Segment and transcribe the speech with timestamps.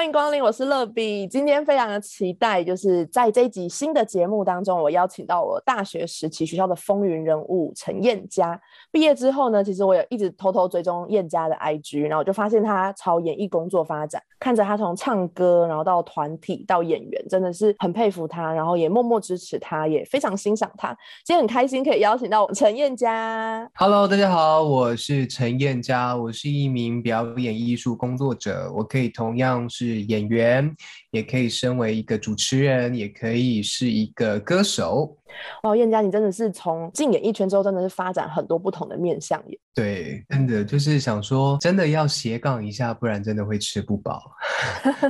[0.00, 1.26] 欢迎光临，我是乐比。
[1.26, 8.58] 今天非常的期待，就是在这一集新的节目当中，我邀请到我大学时期学校的风云人物陈燕佳。
[8.90, 20.96] 毕业之后呢，其实我有一直偷偷追踪燕佳的 IG，然后我就发现他朝演艺工作发展，看着他从唱歌，然后到团体到演员，真的是很佩服他，然后也默默支持他，也非常欣赏他。
[21.26, 23.70] 今天很开心可以邀请到陈燕佳。
[23.74, 29.89] Hello，大家好，我是陈燕佳，我是一名表演艺术工作者，我可以同样是。
[29.94, 30.76] 演员
[31.10, 35.16] 也可以身为一个主持人，也可以是一个歌手。
[35.62, 39.58] 哦，燕佳，你真的是从进演艺圈之后，真的是发展很多不同的面相耶。
[39.72, 44.32] 对，真的就是想说，真的要斜杠一下，不然真的会吃不饱。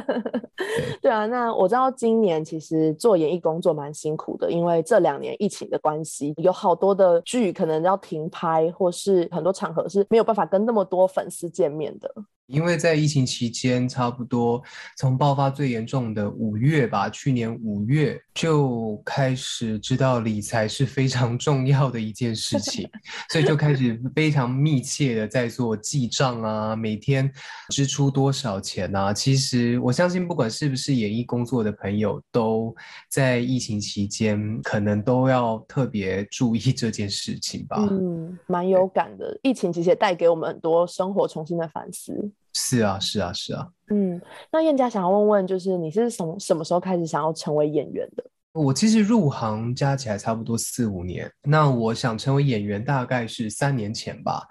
[1.01, 12.13] 对啊，那我知道今年其实做演艺工作蛮辛苦的，因为这两年疫情的关系，有好多的剧可能要停拍，或是很多场合是没有办法跟那么多粉丝见面的。
[12.47, 14.61] 因为在疫情期间，差不多
[14.97, 22.89] 从爆发最严重的五月吧，去年五月就开始知道理财是非常重要的一件事情，
[23.31, 27.29] 所以就开始非常密切的在做记账啊，每天
[27.71, 29.13] 支出多少钱啊。
[29.13, 32.73] 其实我相信，不管是不是演艺工作的朋友，都
[33.09, 37.77] 在疫情期间可能都要特别注意这件事情吧。
[37.91, 39.37] 嗯，蛮有感的。
[39.43, 42.31] 疫情其实也带给我们很多生活重新的反思。
[42.53, 43.69] 是啊，是啊，是啊。
[43.91, 44.21] 嗯，
[44.53, 48.25] 那燕家想要问问，就是你是从什么时候开始想要成为演员的？
[48.53, 54.43] 我其实入行加起来差不多四五年，那我想成为演员大概是三年前吧，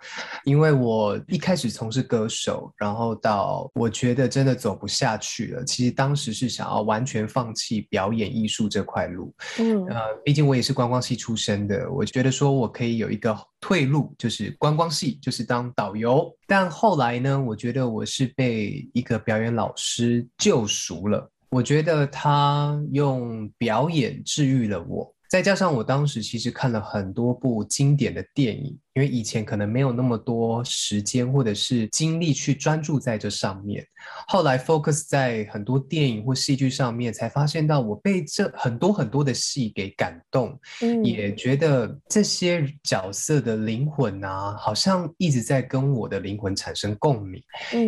[0.45, 9.33] 因为我一开始从事歌手，然后到我觉得真的走不下去了，其实当时是想要完全放弃表演艺术这块路。
[9.59, 16.33] 嗯，呃，毕竟我也是观光系出身的，我觉得说我可以有一个退路，就是观光系，就是当导游。
[16.47, 21.29] 但后来呢，我觉得我是被一个表演老师救赎了。
[21.49, 33.83] 我觉得他用表演治愈了我，再加上我当时其实看了很多部经典的电影，因为以前可能没有那么多时间或者是精力去专注在这上面，
[34.27, 40.55] 后来 focus 在很多电影或戏剧上面，才发现到我被这很多很多的戏给感动，
[41.03, 47.41] 也觉得这些角色的灵魂啊，好像一直在跟我的灵魂产生共鸣，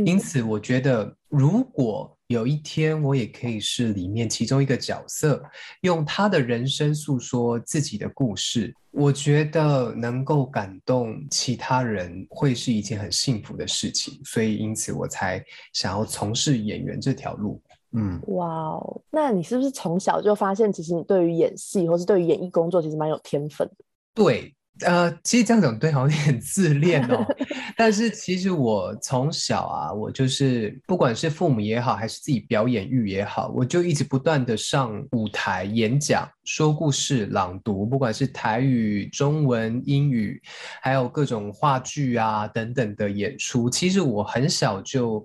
[0.03, 2.17] 因此我觉得如果。
[2.31, 5.44] 有一天，我也可以是里面其中一个角色，
[5.81, 8.74] 用他的人生诉说自己的故事。
[8.90, 14.20] 我觉得能够感动其他人，会是一件很幸福的事情。
[14.25, 15.44] 所以，因此我才
[15.74, 17.62] 想要从事演员这条路。
[17.94, 23.75] 嗯，哇哦，那你是不是从小就发现，其实你对于演戏，或是对于演艺工作，其实蛮有天分的？
[24.14, 24.53] 对。
[24.80, 27.26] 呃，其实这样讲对，好像有点 自恋哦。
[27.78, 40.42] 但是其实我从小啊，我就是不管是父母也好，还是自己表演欲也好，我就一直不断的上舞台演讲、说故事、朗读，不管是台语、中文、英语，
[40.82, 43.70] 还有各种话剧啊等等的演出。
[43.70, 45.24] 其实我很小就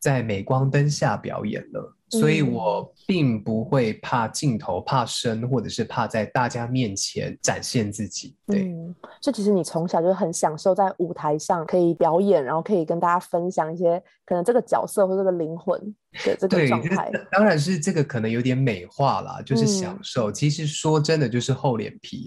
[0.00, 1.94] 在镁光灯下表演了。
[2.10, 8.36] 所以我并不会怕镜头、怕生，或者是怕在大家面前展现自己。
[8.46, 8.70] 对，
[9.22, 15.94] 所以其实你从小就很享受在舞台上可以表演，然后可以跟大家分享一些可能这个角色或这个灵魂。
[16.24, 20.32] 的这个状态，当然是这个可能有点美化啦，就是享受。
[20.32, 22.24] 其实说真的，就是厚脸皮，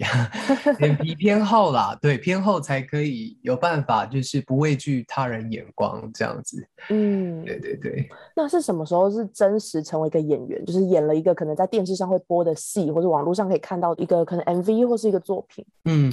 [0.78, 1.98] 脸皮偏厚啦。
[2.00, 6.64] 对，偏厚才可以有办法，就是不畏惧他人眼光这样子。
[6.90, 8.08] 嗯，对对对。
[8.36, 10.64] 那是什么时候是真实成为一个演员？
[10.72, 15.64] 就是演了一个可能在电视上会播的戏，或者网络上可以看到一个可能 MV 或是一个作品。
[15.84, 16.10] 嗯，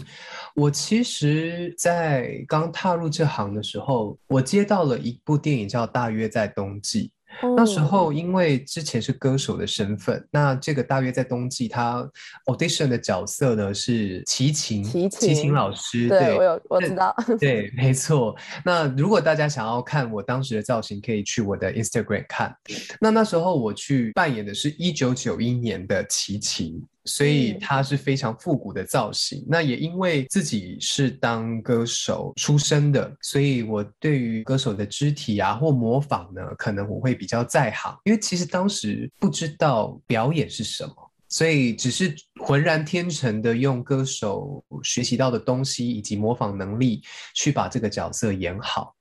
[0.56, 7.08] 我其实，在刚踏入这行的时候，我接到了一部电影叫《大约在冬季》。
[7.56, 12.06] 那时候，因为之前是歌手的身份，那这个大约在冬季，他
[12.46, 16.10] audition 的角色呢是齐秦，齐秦老师。
[16.10, 17.16] 对，我有我知道。
[17.40, 18.36] 对，没错。
[18.66, 22.56] 那如果大家想要看我当时的造型，可以去我的 Instagram 看。
[23.00, 26.84] 那那时候我去扮演的是一九九一年的齐秦。
[27.06, 29.44] 所以它是非常复古的造型。
[29.48, 37.98] 那也因为自己是当歌手出身的，所以我对于歌手的肢体啊或模仿呢，可能我会比较在行。
[38.04, 40.94] 因为其实当时不知道表演是什么，
[41.30, 47.02] 所以只是浑然天成的用歌手学习到的东西以及模仿能力
[47.36, 48.96] 去把这个角色演好。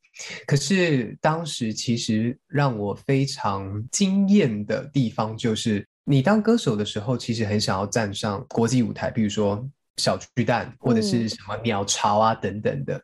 [0.48, 9.62] 可是当时其实让我非常惊艳的地方，就是你当歌手的时候，其实很想要站上国际舞台，比如说
[9.99, 12.99] 小巨蛋或者是什么鸟巢啊等等的。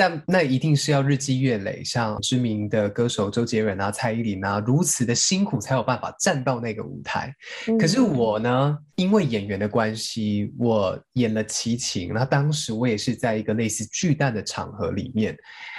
[0.00, 7.30] 但那一定是要日积月累，像知名的歌手周杰伦啊、蔡依林啊，如此的辛苦才有办法站到那个舞台。
[7.78, 12.14] 可是我呢，因为演员的关系，我演了齐秦。
[12.14, 15.36] 那当时我也是在一个类似巨蛋的场合里面，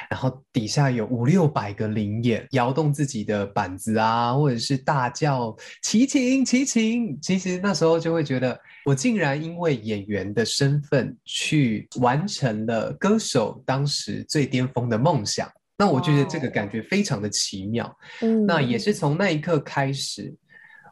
[0.07, 7.19] 然后底下有五六百个灵眼，摇动自己的板子啊，或者是大叫齐秦齐秦。
[7.19, 8.56] 其实那时候就会觉得。
[8.86, 15.48] 我竟然因为演员的身份去完成了歌手当时最巅峰的梦想，
[15.78, 17.98] 那我觉得这个感觉非常的奇妙。
[18.22, 20.33] 嗯，那也是从那一刻开始，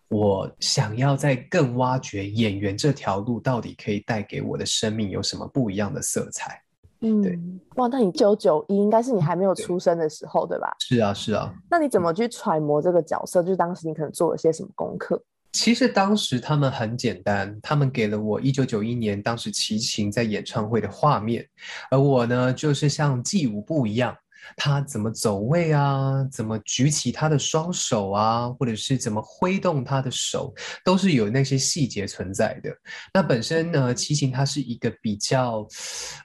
[0.08, 6.62] 我想要再更挖掘演员这条路到底可以带给我的生命有什么不一样的色彩。
[7.02, 7.40] 嗯，对，
[7.76, 10.76] 哇，那你九九一应该是你还没有出生的时候，对吧？
[10.80, 11.54] 是啊，是啊。
[11.72, 13.42] 那你怎么去揣摩这个角色？
[13.42, 15.24] 就是当时你可能做了些什么功课？
[15.52, 21.48] 其实当时他们很简单，他们给了我一九九一年当时齐秦在演唱会的画面，
[21.90, 24.16] 而我呢就是像记舞步一样，
[24.56, 30.54] 他怎么走位啊，怎么举起他的双手啊，或者是怎么挥动他的手，
[30.86, 32.72] 都是有那些细节存在的。
[33.12, 35.68] 那本身呢，齐秦他是一个比较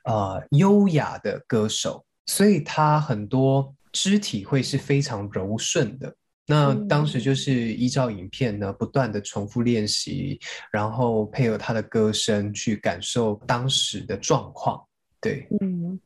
[0.04, 6.14] 呃优雅的歌手，所以他很多肢体会是非常柔顺的。
[6.46, 10.38] 那当时就是依照影片呢，不断的重复练习，
[10.70, 14.82] 然后配合他的歌声去感受当时的状况。
[15.20, 15.98] 对，嗯，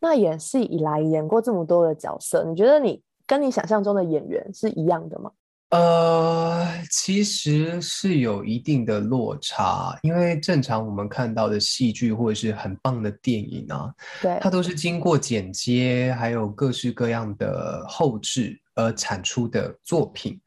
[0.00, 5.30] 那演戏以来演过这么多的角色，你觉得你跟你想象中的演员是一样的吗？
[5.72, 13.90] 呃，其实是有一定的落差，因为正常我们看到的戏剧或者是很棒的电影啊，
[14.20, 20.38] 对，它都是经过剪接，还有各式各样的后置而产出的作品。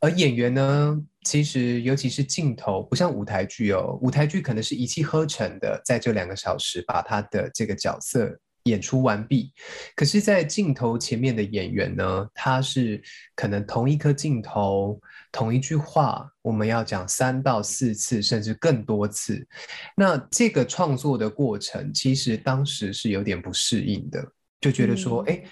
[0.00, 8.38] 而演员呢，其实尤其是镜头，不像舞台剧哦，舞台剧可能是一气呵成的，在这两个小时把他的这个角色。
[8.64, 9.52] 演出完毕，
[9.94, 13.02] 可是，在镜头前面的演员呢，他是
[13.36, 14.98] 可能同一颗镜头、
[15.30, 19.46] 同一句话，我们要讲三到四次，甚至更多次。
[19.94, 24.26] 那这个创作的过程，其实当时是有点不适应的，
[24.62, 25.42] 就觉得说，哎，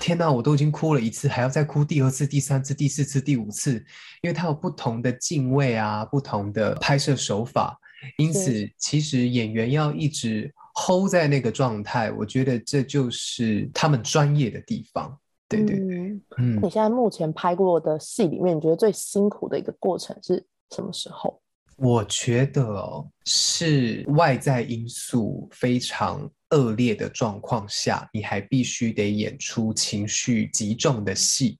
[0.00, 3.74] 天哪，我都已经哭了一次，还要再哭第二次、第三次、第四次、第五次，
[4.22, 7.78] 因为它有不同的敬畏啊，不同的拍摄手法，
[8.16, 10.50] 因此，其实演员要一直。
[10.74, 15.18] Hold 在那个状态，我觉得这就是他们专业的地方。
[15.48, 15.96] 对对对，
[16.38, 16.56] 嗯。
[16.62, 20.44] 你现在目前拍过的戏里面，你觉得最辛苦的一个过程是
[20.74, 21.40] 什么时候？
[21.76, 31.58] 我觉得是外在因素非常恶劣的状况下，你还必须得演出情绪极重的戏。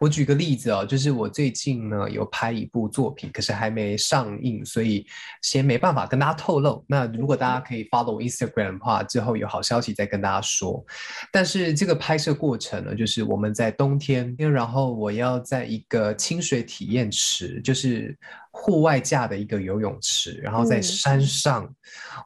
[0.00, 5.06] 我举个例子哦，就是我最近呢有拍一部作品，可是还没上映，所以
[5.42, 6.84] 先没办法跟大家透露。
[6.86, 10.84] 那如果大家可以 follow Instagram 的话，之后有好消息再跟大家说。
[11.30, 18.16] 但是这个拍摄过程呢，就是我们在冬天，然后我要在一个清水体验池，就是
[18.50, 21.72] 户外架的一个游泳池，然后在山上，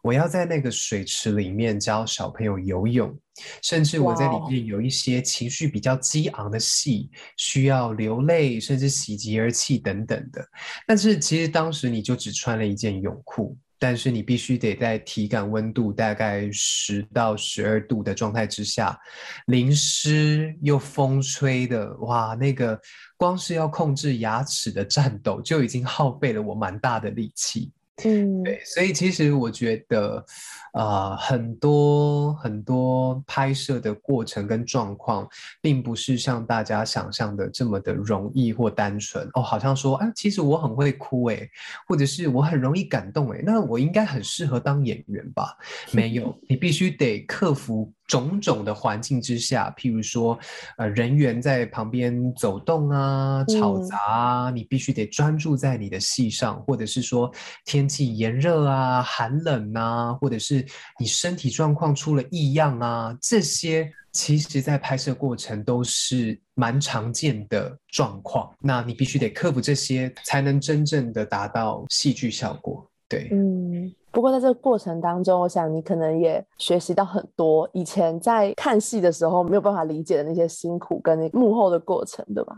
[0.02, 3.16] 我要在那个水池里面教小朋友游泳。
[3.62, 10.46] 甚至我在里面有一些情绪比较激昂的戏，需要流泪，甚至喜极而泣等等的。
[10.86, 18.98] 但是其实当时你就只穿了一件泳裤，但是你必须得在体感温度大概十到十二度的状态之下，
[19.46, 22.80] 淋湿又风吹的，哇，那个
[23.18, 27.70] 光是要控制牙齿的颤抖就已经耗费了我蛮大的力气。
[28.04, 30.24] 嗯，对，所以其实我觉得，
[30.72, 35.26] 啊，很多很多拍摄的过程跟状况，
[35.62, 39.40] 并不是像大家想象的这么的容易或单纯哦。
[39.40, 41.48] 好像说，哎，其实我很会哭，哎，
[41.88, 45.56] 或者是我很容易感动，哎，那我应该很适合当演员吧？
[45.92, 47.90] 没有，你必须得克服。
[48.06, 50.38] 种种的环境之下，譬如说，
[50.78, 57.30] 呃，人员在旁边走动啊，吵杂啊，你必须得专注在你的戏上，或者是说
[57.64, 60.64] 天气炎热啊、寒冷啊，或者是
[60.98, 68.50] 你身体状况出了异样啊，这些其实在拍摄过程都是蛮常见的状况。
[68.60, 72.88] 那你必须得克服这些，才能真正的达到戏剧效果。
[73.08, 73.94] 对，嗯。
[74.10, 82.56] 不过在这个过程当中，我想你可能也学习到很多以前在看戏的时候没有办法理解的那些辛苦跟幕后的过程，对吧？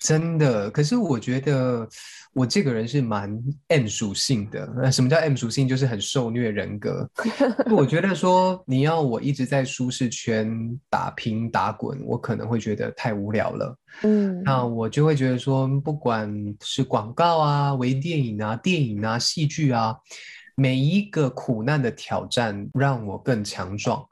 [0.00, 0.70] 真的。
[0.70, 1.88] 可是我觉得
[2.32, 3.30] 我这个人是蛮
[3.68, 4.72] M 属性的。
[4.76, 5.68] 那什么叫 M 属性？
[5.68, 7.08] 就是很受虐人格。
[7.70, 13.76] 我觉得说你要我一直在舒适圈打拼打滚，我可能会觉得太无聊了。
[14.02, 16.28] 嗯，那我就会觉得说，不管
[16.62, 19.94] 是广告啊、微电影啊、电影啊、戏剧啊，
[20.56, 24.04] 每一个苦难的挑战让我更强壮。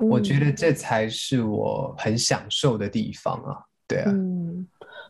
[0.00, 4.41] 我觉得这才是我很享受的地方啊，对啊，嗯，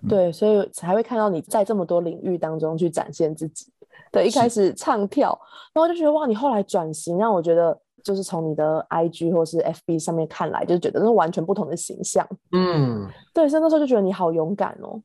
[0.08, 3.66] 对，所以才会看到你在这么多领域当中去展现自己。
[4.10, 5.38] 对，一开始唱跳，
[5.72, 12.26] 然后就觉得哇，你后来转型，让我觉得就是从你的 IG 或是 FB 上面看来，就是觉得是完全不同的形象。
[12.50, 15.00] 嗯，对，所以那时候就觉得你好勇敢哦。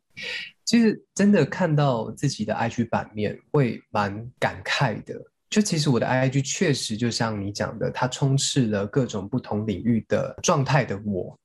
[0.66, 5.16] 其实真的看到自己的 IG 版面，会蛮感慨的。
[5.50, 11.40] 就其实我的 IG 确实就像你讲的，它充斥了各种不同领域的状态的我。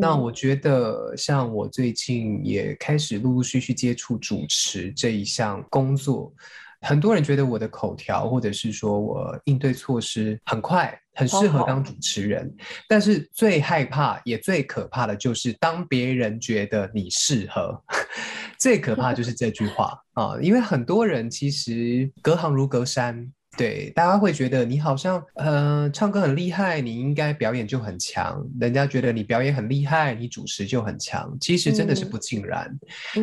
[0.00, 6.32] 那我觉得，像我最近也开始陆陆续续接触主持这一项工作，
[6.80, 12.52] 很多人觉得我的口条或者是说我应对措施很快，很适合当主持人。
[12.88, 17.82] 但是最害怕也最可怕的就是当别人觉得你适合，
[18.58, 23.30] 最可怕就是这句话啊，因为很多人其实隔行如隔山。
[23.56, 28.42] 对，大家会觉得你好像，呃，唱歌很厉害，你应该表演就很强。
[28.58, 31.36] 人家觉得你表演很厉害，你主持就很强。
[31.40, 32.70] 其实真的是不尽然，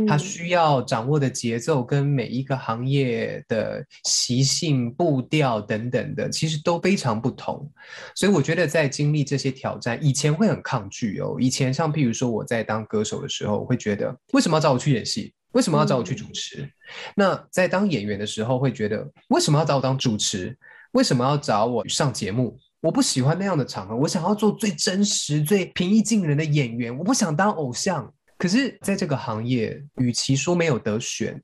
[0.05, 7.67] 他需要掌握的节奏跟每一个行业的习性、步调等等的，其实都非常不同。
[8.13, 11.37] 所以我觉得在经历这些挑战，以前会很抗拒哦。
[11.39, 15.33] 以前像譬如说我在当歌手的时候，我会觉得为什么要找我去演戏？
[15.57, 16.71] 为什么要找我去主持？
[17.15, 20.55] 那在当演员的时候，会觉得为什么要找我当主持？
[20.91, 22.55] 为什么要找我上节目？
[22.79, 26.95] 我不喜欢那样的场合，我想要做最真实、最平易近人的演员。
[26.95, 28.13] 我不想当偶像。
[28.37, 31.41] 可是，在这个行业，与其说没有得选，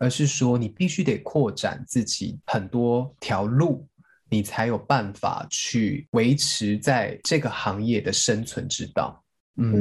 [0.00, 3.86] 而是说你必须得扩展自己很多条路，
[4.28, 9.22] 你才有办法去维持在这个行业的生存之道。
[9.56, 9.72] 嗯，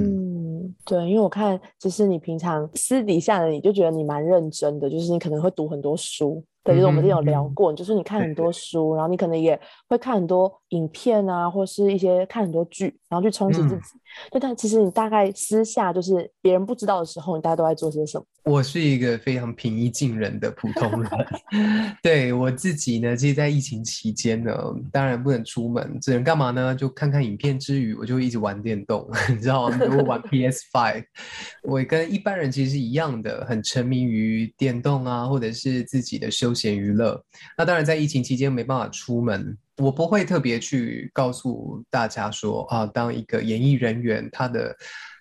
[0.86, 6.44] 对，因为我看，其实你平常私底下的你就觉得你蛮认真的，就是你可能会读很多书。
[6.64, 14.00] 对，就是我们之前有聊过，就是你看很多书，然后你可能也会看很多影片啊，或是一些看很多剧，然后去充实自己。
[14.30, 18.26] 对，但其实你大概私下就是别人不知道的时候，你大家都在做些什么？
[18.44, 21.12] 我是一个非常平易近人的普通人。
[22.02, 24.52] 对我自己呢，其实，在疫情期间呢，
[24.92, 26.76] 当然不能出门，只能干嘛呢？
[26.76, 29.78] 就看看影片之余，我就一直玩电动， 你知道吗？
[29.80, 31.04] 如果玩 PS Five，
[31.64, 37.24] 我跟一般人其实是一样的，很沉迷于电动啊，或者是自己的休闲娱乐。
[37.58, 39.58] 那当然，在疫情期间没办法出门。
[39.78, 44.76] 我不会特别去告诉大家说啊，当一个演艺人员，他的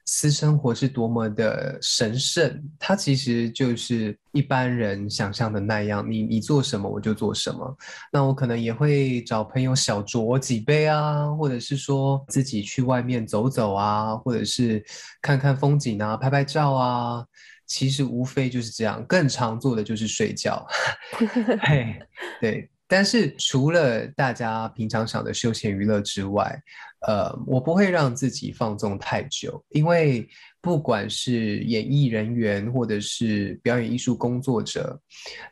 [0.07, 6.05] 私生活是多么的神圣，他其实就是一般人想象的那样。
[6.11, 7.77] 你你做什么我就做什么。
[8.13, 14.85] 那我可能也会找朋友小酌几杯啊，或者是说自己去外面走走啊，或者是
[15.23, 17.25] 看看风景啊，拍拍照啊。
[17.67, 20.67] 其实无非就是这样，更常做的就是睡觉。
[21.63, 21.97] 嘿，
[22.41, 22.69] 对。
[22.91, 26.61] 但是除了大家平常想的休闲娱乐之外，
[27.07, 30.29] 呃，我不会让自己放纵太久，因为
[30.61, 35.01] 不管是演艺人员或者是表演艺术工作者，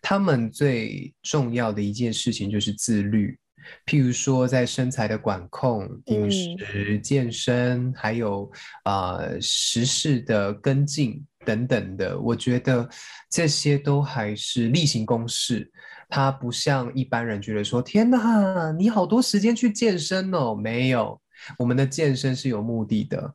[0.02, 3.38] 他们最重要的一件事情就是自律。
[3.86, 8.50] 譬如说，在身材的管控、饮食、健身，还有
[8.82, 12.88] 啊时事的跟进等等的，我觉得
[13.30, 15.70] 这些都还是例行公事。
[16.08, 20.54] 他不像一般人觉得说，天哪，你好多时间去健身哦？
[20.54, 21.20] 没有，
[21.58, 23.34] 我们的健身是有目的的，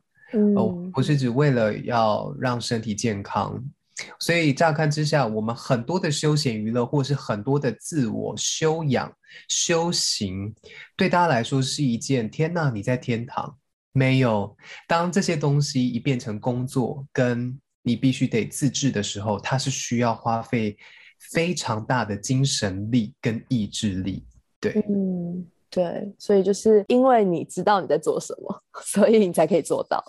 [0.56, 3.62] 哦，不是只为了要让身体健康。
[4.18, 9.12] 所以乍看之下，我们很多的休闲娱乐，或是很多的自我修养、
[9.48, 10.52] 修行，
[10.96, 13.56] 对大家来说是一件天哪，你在天堂？
[13.92, 14.56] 没有，
[14.88, 20.76] 当这些东西一变成工作，跟你必须得自制的时候，它是需要花费。
[21.32, 24.24] 非常大的精神力跟意志力，
[24.60, 30.04] 对，嗯，对，所以就是因为你知道你在做什么， 所以你才可以做到。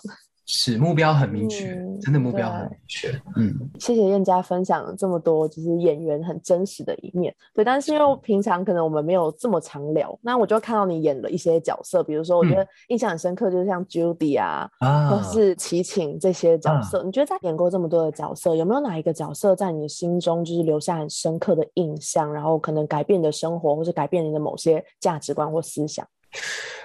[0.46, 3.10] 是目标很明确，真的目标很明确。
[3.34, 7.34] 嗯，谢谢燕家分享了这么多，就是演员很真实的一面。
[7.52, 14.70] 对，但是因为平常可能我们没有这么常聊，那我就看到你演了一些角色，比如说我觉得印象很深刻，就是像 Judy 啊，
[15.10, 17.02] 或是齐秦这些角色。
[17.02, 26.06] 你觉得在演过这么多的角色，有没有哪一个角色在你心中就是留下很深刻的印象，然后可能改变你的生活，或是改变你的某些价值观或思想？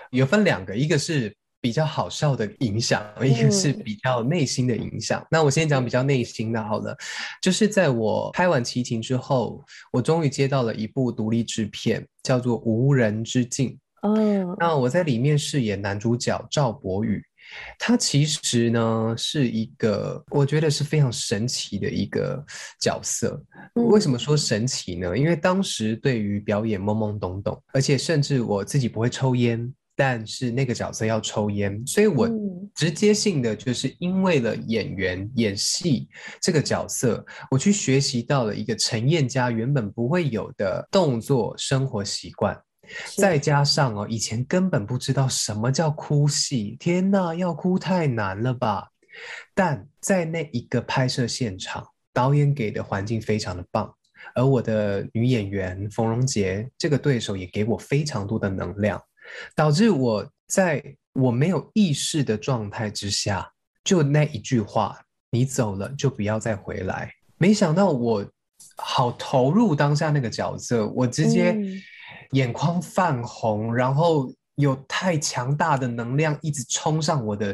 [0.09, 1.31] 有分两个，一个是。
[1.61, 5.25] 比较好笑的影响，一个是比较内心的影响。
[5.29, 6.97] 那我先讲比较内心的好了，
[7.41, 9.63] 就是在我拍完《齐秦》之后，
[9.93, 13.69] 我终于接到了一部独立制片，叫做《无人之境》。
[14.01, 17.23] 嗯，那我在里面饰演男主角赵博宇。
[17.77, 22.41] 他其实呢是一个，我觉得是非常神奇的一个
[22.79, 23.43] 角色。
[23.73, 25.17] 为什么说神奇呢？
[25.17, 32.29] 因为当时对于表演懵懵懂懂，而且甚至我自己不会抽烟，但是那个角色要抽烟，所以我
[32.74, 36.07] 直接性的就是因为了演员演戏
[36.41, 42.60] 这个角色，我去学习到了一个陈燕家原本不会有的动作生活习惯。
[43.15, 48.89] 再加上哦，以前根本不知道什么叫哭戏，天哪，要哭太难了吧？
[49.53, 53.93] 但在那一个拍摄现场，导演给的环境非常的棒，
[54.36, 59.01] 而我的女演员冯荣杰这个对手也给我非常多的能量，
[59.55, 60.83] 导致我在
[61.13, 63.51] 我没有意识的状态之下，
[63.83, 64.97] 就那一句话
[65.31, 68.25] ：“你走了就不要再回来。”没想到我
[68.77, 71.55] 好投入当下那个角色，我直接。
[72.31, 77.53] 眼眶泛红，然后有太强大的能量一直冲上我的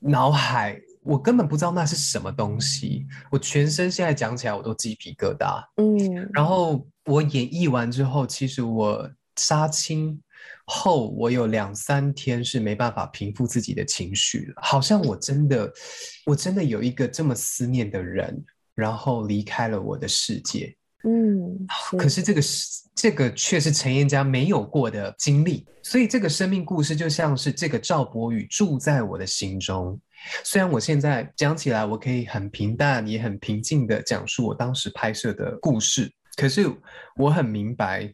[0.00, 3.06] 脑海，我根本不知道那是什么东西。
[3.30, 5.62] 我全身现在讲起来我都鸡皮疙瘩。
[5.76, 10.18] 嗯，然后我演绎完之后，其实我杀青
[10.66, 15.72] 后，我有两三天是没办法平复自己的情绪了，好像我真的，
[16.26, 20.74] 我真的有一个这么思念的人，然后离开了我的世界。
[21.04, 21.66] 嗯，
[21.98, 30.00] 可是这个是这个却是陈彦家没有过的经历，所以这个生命故事就像是这个赵博宇住在我的心中。
[30.44, 36.70] 虽然我现在讲起来，我可以很平淡也很平静的讲述我当时拍摄的故事，可是
[37.16, 38.08] 我很明白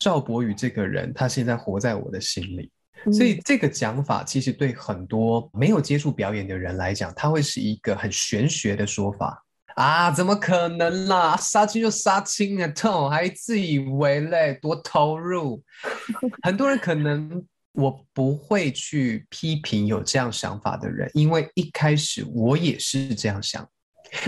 [0.00, 2.72] 赵博宇这个人，他现在活在我的心里。
[3.12, 9.44] 所以这个讲法其实对很多没有接触表演的人来讲，他会是一个很玄学的说法。
[9.76, 11.36] 啊，怎么可能啦？
[11.36, 15.62] 杀青就杀青啊，痛还自以为嘞，多投入。
[16.42, 17.42] 很多人可能
[17.72, 23.66] 我不会去批评有这样想法的人，因为一开始我也是这样想。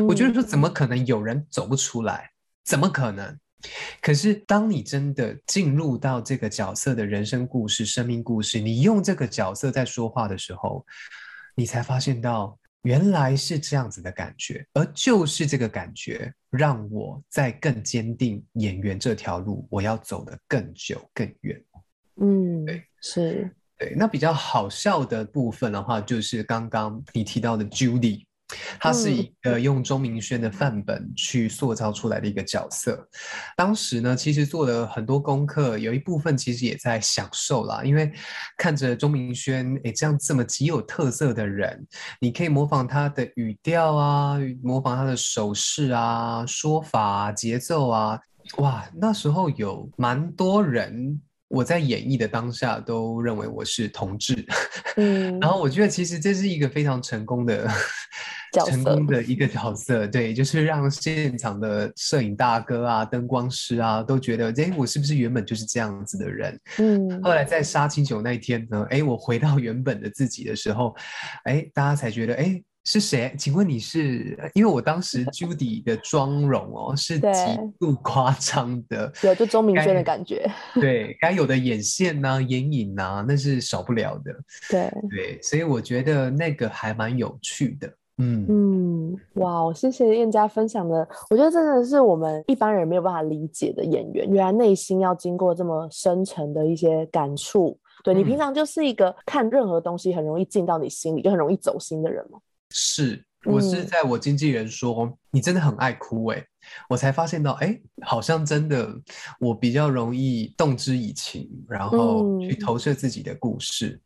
[0.06, 2.30] 我觉得说，怎么可能有人走不出来？
[2.64, 3.36] 怎么可能？
[4.00, 10.84] 可是当你真的进入到这个角色的人生故事、生命故事，你用这个角色在说话的时候，
[11.54, 12.58] 你才发现到。
[12.84, 21.64] 原来是这样子的感觉，而就是这个感觉，让我在更坚定演员这条路，我要走得更久更远。
[22.16, 23.48] 嗯，对，是，
[23.78, 23.94] 对。
[23.96, 28.24] 那比较好笑的部分的话，就是刚刚你提到的 Judy。
[28.78, 33.08] 他是一个用钟明轩的范本去塑造出来的一个角色。
[33.56, 38.12] 当时呢，其实做了很多功课，有一部分其实也在享受啦，因为
[38.56, 41.86] 看着钟明轩，哎，这样这么极有特色的人，
[42.20, 48.18] 你可以模仿他的语调啊，模仿他的手势啊、说法、节奏啊，
[48.58, 54.46] 哇，那时候有蛮多人，我在演绎的当下都认为我是同志，
[54.96, 57.70] 嗯，然后我觉得其实这是一个非常成功的。
[58.52, 66.60] 成功的一个角色，对，就是让现场的摄影大哥啊、灯光师啊都觉得，哎，我是不是原本就是这样子的人？
[66.78, 67.22] 嗯。
[67.22, 70.94] 后来在杀青酒那一天呢，哎，我回到原本的自己的时候，
[71.44, 73.32] 哎，大家才觉得，哎，是谁？
[73.38, 74.36] 请问你是？
[74.54, 77.28] 因为我当时 Judy 的妆容哦，是极
[77.78, 80.50] 度夸张的，有就钟明轩的感觉。
[80.74, 84.34] 对，该有的眼线呐、眼影呐，那是少不了的。
[84.68, 87.90] 对对，所以我觉得那个还蛮有趣的。
[88.18, 97.78] 嗯嗯，哇，谢谢燕佳分享的，我觉得真的是我们一般人没有办法理解的演员，原来内心要经过这么深沉的一些感触。
[98.04, 102.38] 对你平常就是一个看任何东西很容易进到你心里，就很容易走心的人吗？
[102.70, 106.44] 是，我是在我经纪人说你真的很爱哭哎。
[106.88, 108.94] 我才发现到，哎，好像真的
[109.38, 114.00] 我比较容易动之以情，然后去投射自己的故事。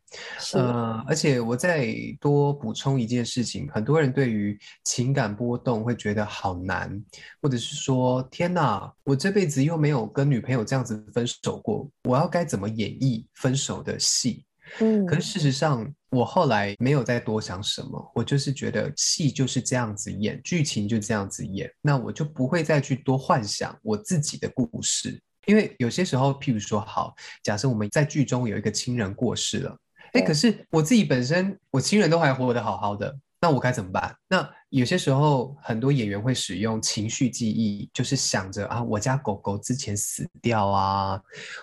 [0.53, 7.03] 呃，而且我再多补充一件事情，很多人对于情感波动会觉得好难，
[7.41, 14.45] 或者是说，天哪，我这辈子又没有跟女朋友这样子分手过，我要该怎么演绎分手的戏？
[14.79, 15.85] 嗯，可是事实上，
[16.17, 29.77] 我后来没有再多想什么，我就是觉得戏就是这样子演，剧情就这样子演，那我就不会再去多幻想我自己的故事，因为有些时候，譬如说，好，假设我们在剧中有一个亲人过世了，
[30.13, 34.15] 哎，可是我自己本身，我亲人都还活得好好的，那我该怎么办？
[34.27, 41.21] 那有些时候，很多演员会使用情绪记忆，就是想着啊，我家狗狗之前死掉啊，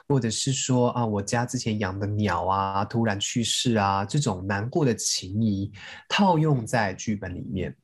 [0.09, 5.71] 或者是说啊，我家之前养的鸟啊突然去世啊，这种难过的情谊
[6.09, 7.77] 套用在剧本里面。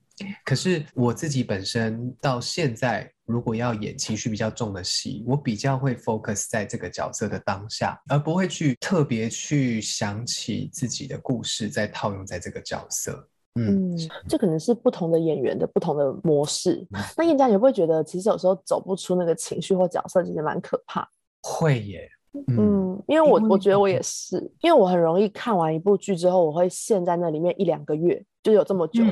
[0.44, 13.29] 可是我自己本身到现在，如果要演情绪比较重的戏，我比较会 focus 在这个角色的当下，而不会去特别去想起自己的故事，再套用在这个角色。
[13.56, 13.96] 嗯，
[14.28, 16.86] 这可能是不同的演员的不同的模式。
[17.16, 21.08] 那燕佳，你会不会觉得其实有时候走不出那个情绪或角色，其实蛮可怕？
[21.42, 22.08] 会耶。
[22.46, 29.02] 嗯，因为我我觉得我也是，因为我很容易看完一部剧之后，我会陷在那里面一两个月，就有这么久，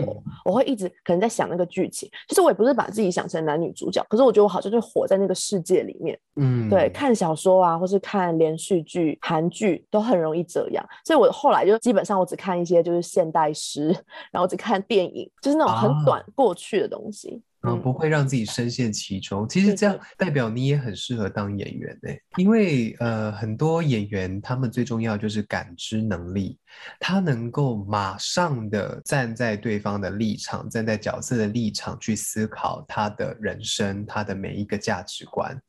[0.45, 2.09] 我会一直可能在想那个剧情。
[2.29, 6.17] 其实我也不是把自己想成男女主角，可是我觉得我好像就活在那个世界里面。
[6.37, 10.85] 嗯，对，看小说啊，或是看连续剧、韩剧都很容易这样。
[11.05, 13.89] 所以我后来就基本上我只看一些就是现代诗，
[14.31, 17.43] 然后只看电影，就是那种很短过去的东西。
[17.63, 19.49] 嗯，不会让自己深陷其中。
[19.49, 26.57] 其实这样代表你也很适合当演员呢，因为呃，很多演员他们最重要就是感知能力，
[27.01, 35.61] 他能够马上的站在对方的立场，站在角色的立场去思考他的人生，他的每一个价值观。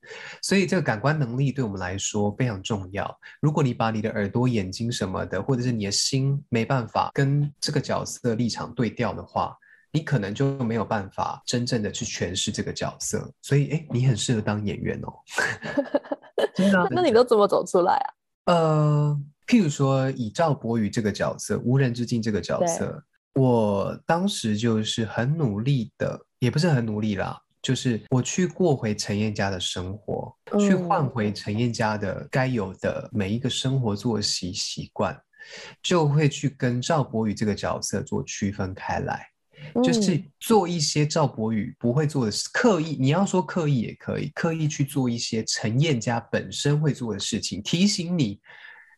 [0.43, 3.19] 所以这个感官能力对我们来说非常重要。
[3.41, 9.57] 如果你把你的耳朵、眼睛什么的，或者是你的心没办法跟这个角色的立场对调的话，
[9.91, 15.13] 你可能就没有办法真正的去诠释这个角色，所以哎，你很适合当演员哦。
[16.55, 16.87] 真的？
[16.91, 18.07] 那你都怎么走出来啊？
[18.53, 35.19] 呃，譬如说以赵博宇这个角色，无人之境这个角色，我当时就是很努力的，也不是很努力啦，就是我去过回陈燕家的生活，去换回陈燕家的该有的每一个生活作息习惯，
[35.83, 39.27] 就会去跟赵博宇这个角色做区分开来。
[39.83, 48.39] 就是做一些赵博宇不会做的事，刻意你要说刻意也可以，刻意去做一些陈燕家本身会做的事情，提醒你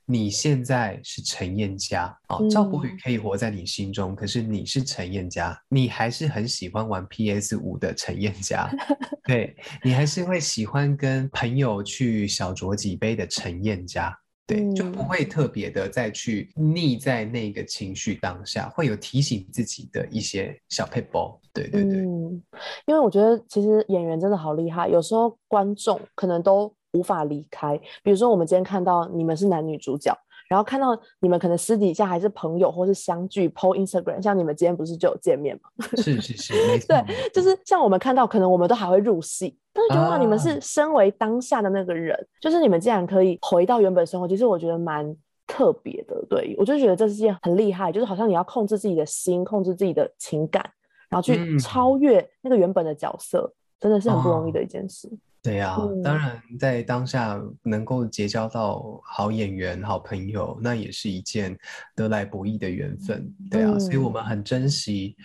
[0.06, 8.70] 你现在是陈燕家哦，赵博宇可以活在你心中，可是你是陈燕家，你还是很喜欢玩 PS 五的陈燕家，
[9.26, 14.18] 对你还是会喜欢跟朋友去小酌几杯的陈燕家。
[14.48, 21.40] 对，就不会特别的再去腻在那个情绪当下，会有提醒自己的一些小配包。
[21.54, 22.42] 对对对，嗯，
[22.86, 27.78] 因为我觉得其实演员真的好厉害，有时候观众可能都无法离开。
[28.04, 30.18] 比如说我们今天看到你们是男女主角。
[30.52, 30.88] 然后看到
[31.22, 35.70] 你们可能私底下还是朋友，或是相聚 PO Instagram，像你们今天不是就有见面吗？
[35.96, 36.54] 是 是是，
[36.86, 37.02] 对，
[37.34, 45.16] 就是像我们看到，可能我们都还会入戏，但是觉得哇，你们是身为当下的那个人，就是你们竟然可以回到原本生活，其实我觉得蛮
[45.48, 46.22] 特别的。
[46.30, 50.70] 对我就觉得这是件很厉害，就是好像你要控制自己的心，控制自己的情感，
[51.08, 55.10] 然后去超越那个原本的角色，真的是很不容易的一件事。
[55.44, 61.58] 对呀，当然在当下能够结交到好演员、好朋友，那也是一件
[61.96, 63.28] 得来不易的缘分。
[63.50, 65.16] 对啊，所以我们很珍惜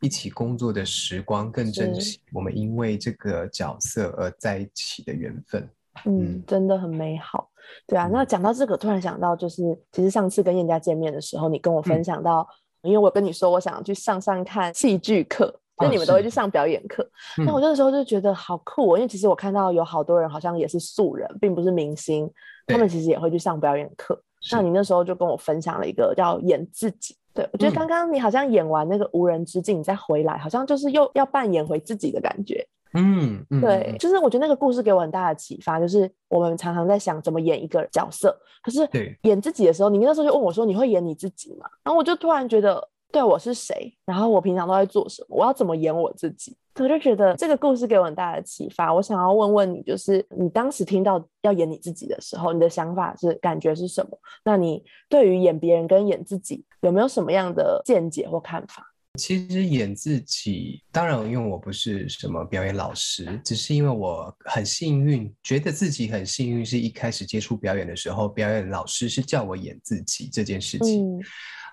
[0.00, 5.68] 一起工作的时光，更珍惜我们因为这个角色而在一起的缘分。
[6.06, 7.50] 嗯，真的很美好。
[7.86, 12.48] 对啊，那讲到这个，突然想到，就是其实上次跟燕家见面的时候，你跟我分享到，
[12.80, 15.60] 因为我跟你说我想去上上看戏剧课。
[15.78, 17.06] 就你们都会去上表演课，
[17.44, 22.30] 那我那个时候就觉得好酷哦，因为其实我看到有好多人好像也是素人，并不是明星，
[22.66, 24.18] 他们其实也会去上表演课。
[24.52, 32.66] 那你那时候就跟我分享了一个叫演自己，对我觉得刚刚你好像演完那个无人之境，你再回来，好像就是又要扮演回自己的感觉。
[32.94, 38.88] 嗯，对，就是我觉得那个故事给我很大的启发，就是我们常常在想怎么演一个角色，可是
[39.24, 41.68] 演自己的时候，你那时候就问我说你会演你自己吗？
[41.84, 42.88] 然后我就突然觉得。
[43.16, 43.96] 对我是谁？
[44.04, 45.38] 然后我平常都在做什么？
[45.38, 46.54] 我要怎么演我自己？
[46.78, 48.92] 我就觉得这个故事给我很大的启发。
[48.92, 54.18] 我想要问问你，就是你当时听到要演你自己的时候，你的想法是感觉是什么？
[54.44, 58.84] 那你对于演别人跟演自己有没有什么样的见解或看法？
[59.16, 71.20] 其实演自己，当然因为我不是什么表演老师，只是因为我很幸运，觉得自己很幸运，是一开始接触表演的时候，表演老师是叫我演自己这件事情。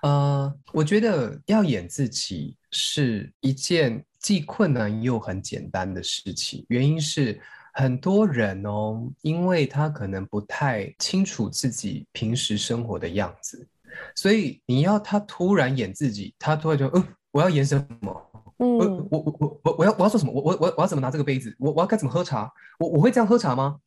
[0.02, 6.64] 呃，我觉得要演自己是一件既困难又很简单的事情。
[6.68, 7.40] 原因是
[7.72, 13.66] 很多人哦，因为他可能不太清楚自己平时生活的样子，
[14.14, 17.02] 所以你要他突然演自己，他突然就，嗯，
[17.34, 18.30] 我要演什么？
[18.58, 20.32] 嗯，我我我我我要我要做什么？
[20.32, 21.54] 我我我我要怎么拿这个杯子？
[21.58, 22.48] 我我要该怎么喝茶？
[22.78, 23.80] 我我会这样喝茶吗？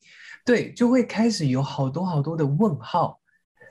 [0.44, 3.22] 对，就会开始有好多好多的问号。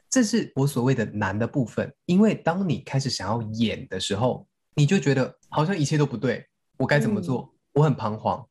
[0.09, 6.47] 这是我所谓的难的部分，因为当你开始想要演的时候，你就觉得好像一切都不对，
[6.79, 7.53] 我该怎么做？
[7.75, 8.43] 我很彷徨。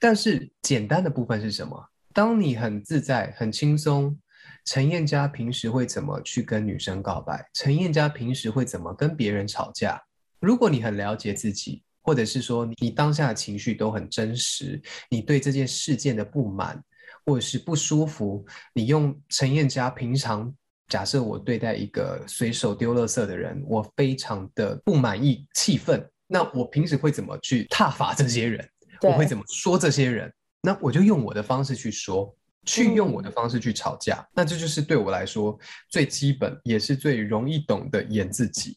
[0.00, 1.80] 但是简单的部分是什么？
[2.12, 4.18] 当你很自在、很轻松，
[4.64, 7.48] 陈燕佳平时会怎么去跟女生告白？
[7.54, 10.02] 陈燕佳平时会怎么跟别人吵架？
[10.40, 16.82] 如果你很了解自己，或者是说你当下的情绪都很真实，你对这件事件的不满
[17.24, 20.52] 或者是不舒服，你用陈燕家平常
[20.88, 28.68] 假设我对待一个随手丢垃圾的人，我非常的不满意、气愤，那我平时会怎么去挞伐这些人？
[29.02, 30.32] 我会怎么说这些人？
[30.62, 32.34] 那我就用我的方式去说。
[32.66, 38.76] 去用我的方式去吵架，那这就是对我来说最基本也是最容易懂的演自己。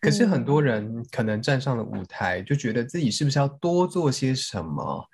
[0.00, 5.04] 可是很多人可能站上了舞台，就觉得自己是不是要多做些什么，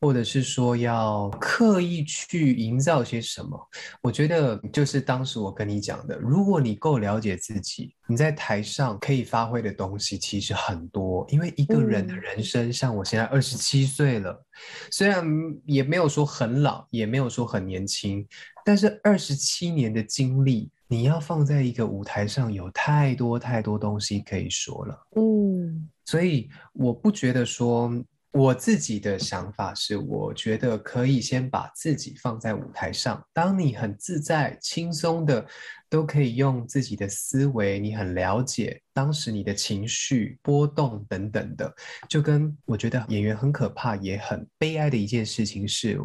[0.00, 3.58] 或者是说要刻意去营造些什么？
[4.02, 11.26] 我觉得就是当时我跟你讲的，如果你够了解自己，你在台上可以发挥的东西其实很多。
[11.30, 14.44] 因为一个人的人生，像我现在二十七岁了，
[14.90, 15.24] 虽然
[15.64, 18.26] 也没有说很老，也没有说很年轻，
[18.64, 20.70] 但是二十七年的经历。
[20.94, 24.96] 你要放在一个舞台上，有太多太多东西可以说了。
[25.16, 27.90] 嗯，所以我不觉得说，
[28.30, 33.20] 我自己的想法是，我觉得可以先把自己放在舞台上。
[33.32, 35.44] 当你很自在、轻松的，
[35.90, 41.74] 都可以用自己的思维，你很了解当时你的情绪波动等等的，
[42.08, 45.98] 就跟我觉得演员很可怕，也很悲哀的一件事情是，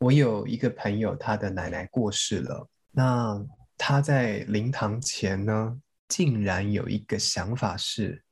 [0.00, 3.46] 我有一个朋友，他的奶奶过世了，那。
[3.78, 8.22] 他在灵堂前呢，竟然有一个想法是：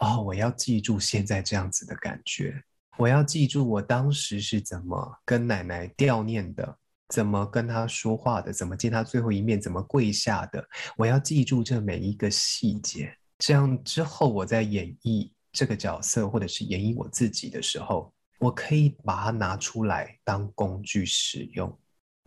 [0.00, 2.62] 哦，我要记住现在这样子的感觉，
[2.96, 10.66] 我要记住我当时是怎么跟奶奶悼念的，怎么跟他说话的，怎么见他最后一面，怎么跪下的。
[10.96, 21.78] 我要记住这每一个细节，这样之后我在演绎这个角色，或者是演绎我自己的时候，我可以把它拿出来当工具使用。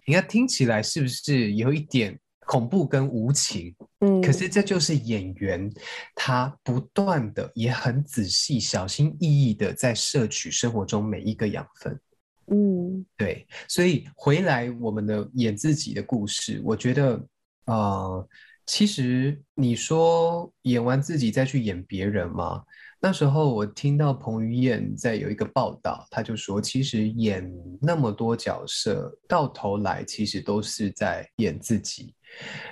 [0.05, 2.19] 你看，听起来是不是有一点？
[2.45, 5.71] 恐怖跟无情，嗯，可是这就是演员
[6.15, 11.99] 他不断的也很仔细、小心翼翼的在摄取生活中每一个养分，
[12.47, 17.25] 嗯，对，所以回来我们的演自己的故事，我觉得，
[17.65, 18.27] 呃，
[18.65, 22.63] 其实你说演完自己再去演别人吗？
[22.99, 27.51] 那时候我听到彭于晏在有一个报道，他就说，其实演
[27.81, 32.13] 那么多角色，到头来其实都是在演自己。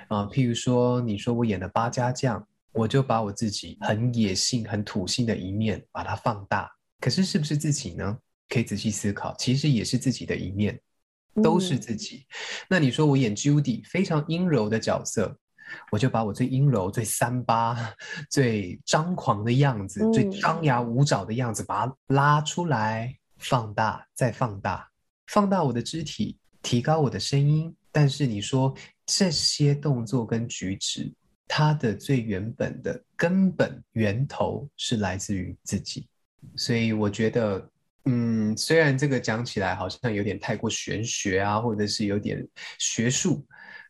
[0.08, 6.70] 啊，譬如说，你说我演的八家将，我就把我自己很野性、很土性的一面把它放大。
[7.00, 8.18] 可是是不是自己呢？
[8.48, 10.80] 可以仔细思考，其实也是自己的一面，
[11.44, 12.26] 都是自己。
[12.70, 15.38] 那你说我演 Judy 非常阴柔的角色。
[15.92, 17.78] 我就把我最阴柔、最三八、
[18.28, 24.90] 最张狂的样子、最张牙舞爪的样子，把它拉出来，放大，再放大，
[25.28, 27.72] 放大我的肢体，提高我的声音。
[27.92, 28.74] 但是你说
[29.12, 31.12] 这些动作跟举止，
[31.48, 36.08] 它的最原本的根本源头是来自于自己。
[36.56, 37.70] 所以我觉得，
[38.06, 43.44] 嗯，虽然这个讲起来好像有点太过玄学啊，或者是有点学术。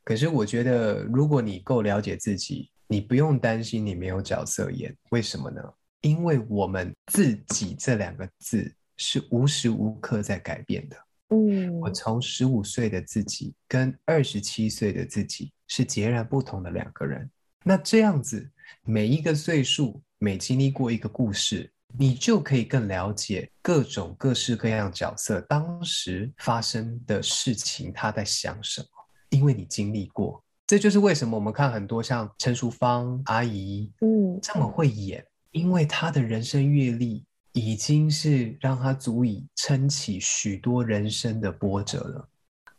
[0.05, 4.95] 可是我觉得，如果你够了解自己，你不用担心你没有角色演。
[5.10, 5.62] 为什么呢？
[6.01, 10.95] 因为我们自己这两个字是无时无刻在改变的。
[11.29, 17.29] 嗯，我从十五岁的自己跟二十七岁的自己是截然不同的两个人。
[17.63, 18.49] 那这样子，
[18.83, 28.87] 每一个岁数，每经历过一个故事，你就可以更了解各种各式各样角色当时发生的事情，他在想什么。
[29.29, 37.23] 因为你经历过，这就是为什么我们看很多像陈淑芳阿姨，嗯，这么会演，因为她的人生阅历
[37.60, 42.28] 已经是让他足以撑起许多人生的波折了。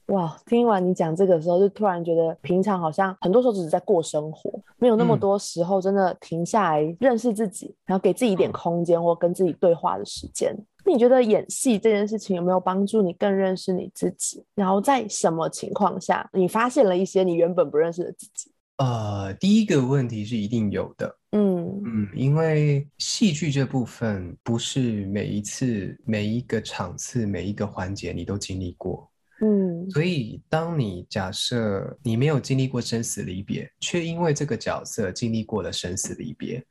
[0.06, 10.52] 哇，听完你讲这个时候，就突然觉得平常好像很多时候只是在过生活，没有那么多时候真的停下来认识自己，然后给自己一点空间或跟自己对话的时间。
[10.84, 14.44] 你觉得演戏这件事情有没有帮助你更认识你自己？
[14.56, 18.50] 然后在什么情况下你发现了一些你原本不认识的自己？
[18.78, 21.19] 呃，第一个问题是一定有的。
[21.32, 29.08] 嗯嗯，因为戏剧这部分不是每一次、每一个场次、每一个环节你都经历过。
[29.40, 36.62] 嗯，所以当你假设你没有经历过生死离别，却因为这个角色经历过了生死离别。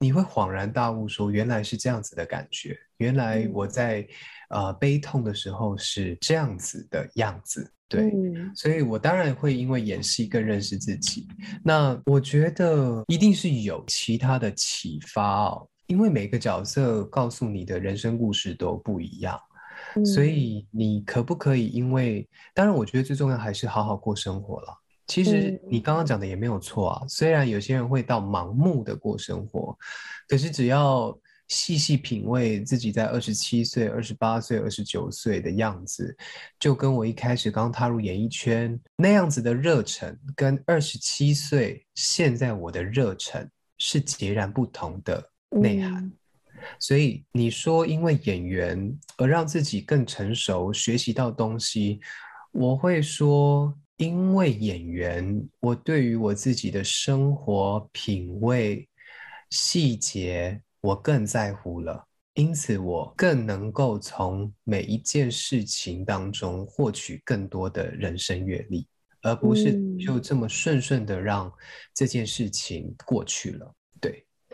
[0.00, 4.06] 你会恍然大悟，说原来是这样子的感觉，原来我在
[4.50, 8.12] 呃悲痛的时候是这样子的样子，对，
[8.54, 11.26] 所以我当然会因为演戏更认识自己。
[11.64, 19.36] 那我觉得一定是有其他的启发哦，因为每个角色告诉你的人生故事都不一样，
[20.14, 21.66] 所嗯以你可不可以？
[21.68, 24.68] 因为当然，我觉得最重要还是好好过生活了。
[25.08, 29.76] 其实嗯你刚刚讲的也没有错啊，虽然有些人会到盲目的过生活，
[30.28, 31.18] 可是只要
[31.48, 36.16] 细细品味自己在二十七岁、二十八岁、二十九岁的样子，
[36.60, 46.04] 就跟我一开始刚踏入演艺圈那样子的热忱，跟二十七岁现在我的热忱是截然不同的内涵。
[46.04, 46.12] 嗯
[46.80, 52.00] 所以你说因为演员而让自己更成熟，学习到东西，
[52.50, 58.88] 我会说，因为演员，我对于我自己的生活品味
[59.50, 62.06] 细节，我更在乎了。
[62.34, 68.86] 因此，我更能够从每一件事情当中获取更多的人生阅历，
[69.22, 71.52] 而不是嗯就这么顺顺的让
[71.92, 73.74] 这件事情过去了。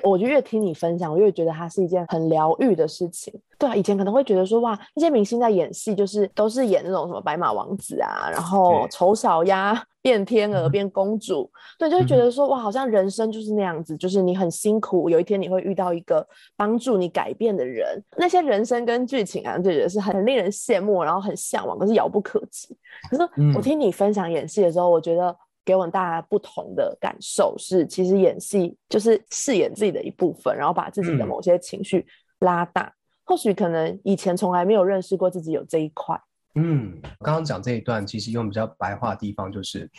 [0.04, 3.32] 对，我就越听你分享，我越觉得它是一件很疗愈的事情。
[3.58, 18.02] 对啊，以前可能会觉得说，哇，那些明星在演戏，就是都是演那种什么白马王子啊，然后丑小鸭变天鹅嗯变公主，对，就会觉嗯得说，哇，好像人生就是那样子，就是你很辛苦，有一天你会遇到一个帮助你改变的人。
[18.18, 22.76] 那些人生跟剧情啊，就觉得是很令人羡慕，然后很向往，可是遥不可及。
[23.08, 23.28] 可是我
[23.60, 32.06] 嗯听你分享演戏的时候，我觉得给我们大家不同的感受是，其实演戏就是饰演自己的一部分，然后把自己的嗯某些情绪
[32.40, 32.92] 拉大。
[33.24, 36.14] 或许可能以前从来没有认识过自己有这一块。
[36.56, 39.90] 嗯，刚刚讲这一段，其实用比较白话的地方就是，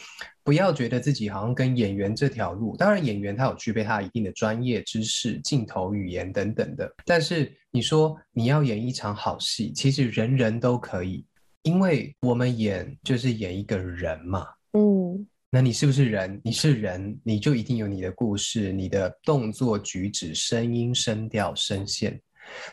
[0.42, 11.26] 不要觉得自己好像跟演员这条路，当然演员他有具备他一定的专业知识、镜头语言等等的，但是你说你要演一场好戏，其实人人都可以，
[11.64, 14.48] 因为我们演就是演一个人嘛。
[14.74, 16.42] 嗯那你是不是人？
[16.44, 22.20] 你是人，你就一定有你的故事、你的动作、举止、声音、声调、声线，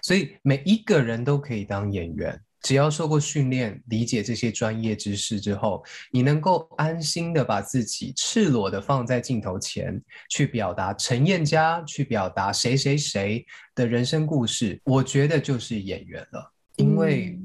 [0.03, 2.37] 所以每一个人都可以当演员。
[2.61, 17.39] 只要受过训练，理解这些专业知识之后，你能够安心的把自己赤裸的放在镜头前，去表达陈燕佳，去表达谁谁谁的人生故事，我觉得就是演员了，因为。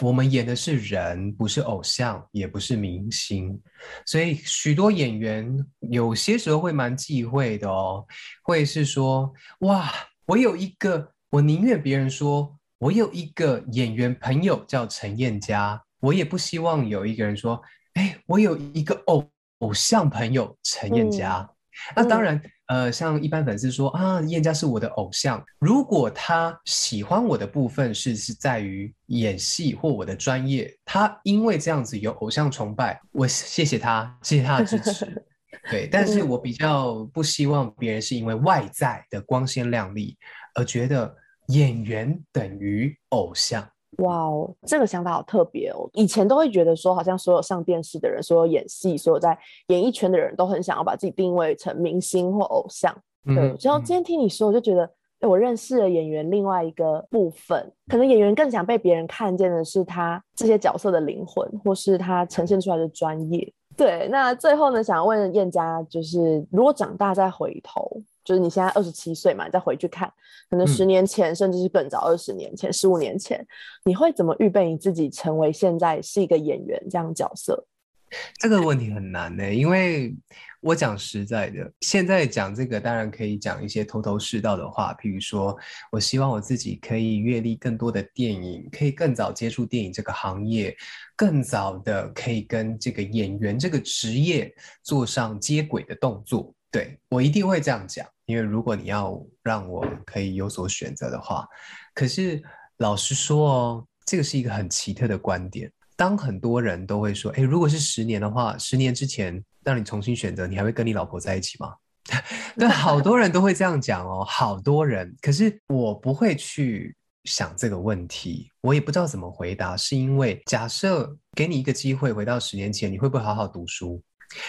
[0.00, 3.56] 嗯我们演的是人，不是偶像，也不是明星，
[4.04, 5.56] 所以许多演员
[5.92, 8.04] 有些时候会蛮忌讳的哦，
[8.42, 9.92] 会是说，哇，
[10.26, 19.24] 我有一个，我宁愿别人说我有一个演员朋友叫陈燕佳，我也不希望有一个人说，哎，我有一个偶
[19.58, 21.48] 偶像朋友陈燕佳。
[21.94, 25.44] 那当然，呃，像一般粉丝说啊，燕佳是我的偶像。
[25.58, 35.26] 如果他喜欢我的部分是是在于演戏或我的专业，他因为这样子有偶像崇拜，我谢谢他，谢谢他的支持。
[35.70, 40.16] 对，但是我比较不希望别人是因为外在的光鲜亮丽
[40.54, 41.14] 而觉得
[41.48, 43.66] 演员等于偶像。
[43.98, 45.88] 哇哦，这个想法好特别哦！
[45.92, 52.92] 以前都会觉得说，好像所有上电视的人，所有演戏，所有在演艺圈的人都很想要把自己定位成明星或偶像。
[53.24, 54.84] 对，嗯然后今天听你说，我就觉得，
[55.20, 63.52] 哎，我认识了演员另外一个部分，可能演员更想被别人看见的是他这些角色的灵魂，或是他呈现出来的专业。
[63.76, 67.90] 对，那最后呢，想问燕佳，就是如果长大再回头，
[68.24, 70.10] 就是你现在二十七岁嘛，你再回去看，
[70.50, 73.46] 可能十嗯年前，甚至是更早，二十年前、十五年前，
[73.84, 77.66] 你会怎么预备你自己成为现在是一个演员这样角色？
[78.38, 80.14] 这个问题很难呢、因为
[80.60, 85.56] 我讲实在的，现在讲这个当然可以讲一些头头是道的话，譬如说，
[85.90, 90.76] 我希望我自己可以阅历更多的电影，可以更早接触电影这个行业，
[91.16, 96.54] 更早的可以跟这个演员这个职业做上接轨的动作。
[96.70, 101.46] 对，我一定会这样讲，因为如果你要让我可以有所选择的话，
[101.94, 102.42] 可是
[102.78, 105.70] 老实说哦，这个是一个很奇特的观点。
[105.96, 111.74] 当很多人都会说，哎，如果是十年的话，十年之前让你重新选择，你还会跟你老婆在一起吗？
[112.58, 115.14] 对，好多人都会这样讲哦，好多人。
[115.20, 124.02] 可是我不会去想这个问题，我也不知道怎么回答，是因为假设给你一个机会，回到十年前，你会不会好好读书？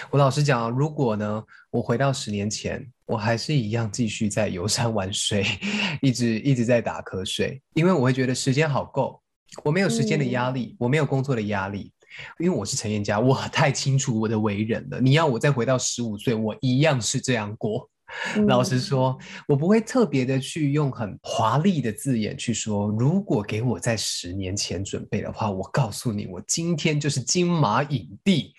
[0.09, 5.45] 我老实讲啊，如果呢，我回到十年前，我还是一样继续在游山玩水，
[6.01, 9.21] 一直一直在打瞌睡，因为我会觉得时间好够，
[9.63, 11.91] 我没有时间的压力，我没有工作的压力，
[12.39, 14.99] 因为我是陈彦佳，我太清楚我的为人了。
[14.99, 17.89] 你要我再回到十五岁，我一样是这样过。
[18.47, 28.53] 老实嗯说，我不会特别的去用很华丽的字眼去说，如果给我在十年前准备的话，我告诉你，我今天就是金马影帝。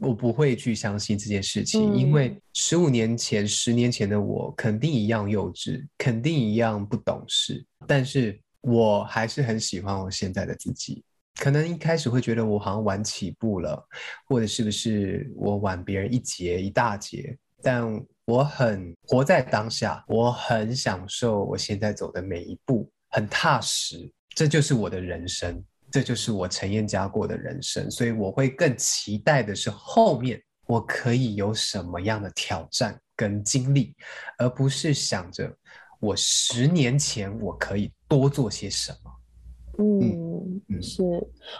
[0.00, 11.02] 我不会去相信这件事情，因为十五年前、十年前的我肯定一样幼稚，肯定一样不懂事，但是我还是很喜欢我现在的自己。
[11.40, 13.84] 可能一开始会觉得我好像晚起步了，
[14.26, 17.84] 或者是不是我晚别人一节一大截，但
[18.24, 25.62] 我很活在当下，我很享受我现在走的每一步，很踏实，这就是我的人生。
[25.94, 33.94] 这就是我陈燕家过的人生，所以我会更期待的是后面我可以有什么样的挑战跟经历，
[34.36, 35.48] 而不是想着
[36.00, 39.12] 我十年前我可以多做些什么。
[39.78, 41.04] 嗯，是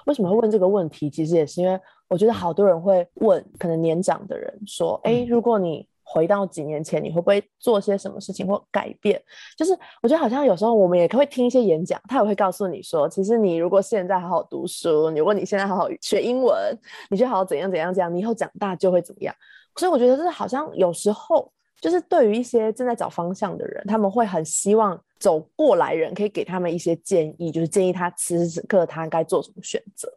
[0.06, 1.08] 为什么会问这个问题？
[1.08, 1.78] 其实也是因为
[2.08, 9.20] 我觉得好多人会问，可能年长的人说：“哎，如果你……”回到几年前，你会不会做些什么事情或改变？
[9.56, 16.56] 就是我觉得好像有时候我们也会听一些演讲，他也会告诉你说，其实你如果现在好好读书，如果你现在好好学英文，
[17.10, 19.34] 你就好好怎样怎样怎样，你以后长大就会怎么样。
[19.76, 21.50] 所以我觉得这好像有时候
[21.80, 30.08] 就是对于一些正在找方向的人，他们会很希望走过来人可以给他们一些建议，就是建议他此时此刻他该做什么选择。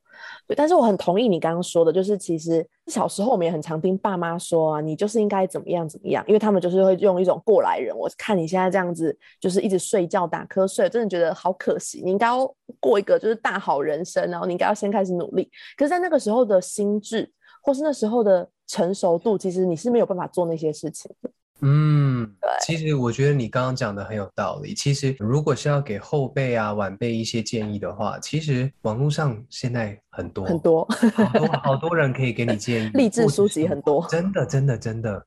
[0.47, 7.95] 对，但是我很同意你刚刚说的，就是其实小时候我们也很常听爸妈说啊，你就是应该怎么样怎么样，因为他们就是会用一种过来人。
[7.97, 12.01] 我看你现在这样子，就是一直睡觉打瞌睡，真的觉得好可惜。
[12.03, 15.49] 你应该要过一个就是大好人生，然后你应该要先开始努力。
[15.75, 21.29] 可是，在那个时候的心智，或是那时候的成熟度，其实你是没有办法做那些事情的。
[21.61, 22.31] 嗯，
[22.63, 24.75] 其实我觉得你刚刚讲的很有道理。
[24.75, 35.25] 其实如果是要给后辈啊、晚辈一些建议的话，其实网络上现在很多很多好多好多人可以给你建议， 励志书籍很多，真的真的真的。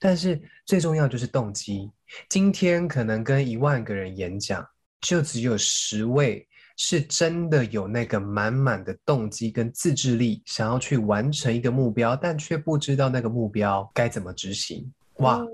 [0.00, 1.90] 但是最重要就是动机。
[2.28, 4.66] 今天可能跟一万个人演讲，
[5.02, 6.46] 就只有十位
[6.78, 14.90] 是真的有那个满满的动机跟自制力，想要去完成一个目标，但却不知道那个目标该怎么执行。
[15.18, 15.44] 哇，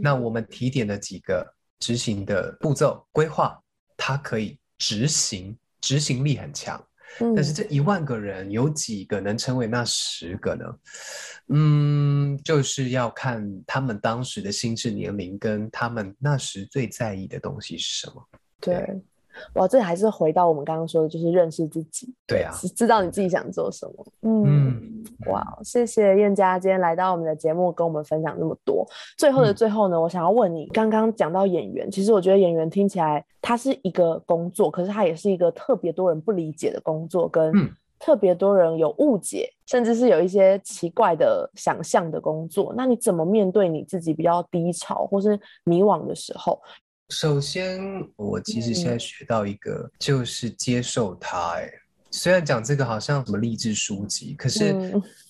[0.00, 1.46] 那我们提点的几个
[1.78, 3.60] 执行的步骤规划，
[3.96, 6.82] 它可以执行，执行力很强。
[7.36, 10.64] 但是这一万个人有几个能成为那十个呢？
[11.48, 18.28] 嗯，就是要看他们当时的心智年龄跟他们那时最在意的东西是什么。
[18.60, 19.00] 对。
[19.54, 22.12] 哇，这还是回到我们刚刚说的，就是认识自己。
[22.26, 24.06] 对啊，知道你自己想做什么。
[24.22, 28.86] 嗯，哇，谢谢燕佳今天来到我们的节目，跟我们分享那么多。
[29.16, 37.52] 最后的最后呢，我想要问你，刚刚讲到演员，其实我觉得演员听起来它是一个工作，可是它也是一个特别多人不理解的工作，跟
[37.98, 42.74] 特别多人有误解，甚至是有一些奇怪的想象的工作。
[42.76, 46.60] 那你怎么面对你自己比较低潮或是迷惘的时候？
[47.08, 47.80] 首先，
[48.16, 51.56] 我其实现在学到一个，就是接受它。
[51.56, 51.70] 哎，
[52.10, 54.74] 虽然讲这个好像什么励志书籍，可是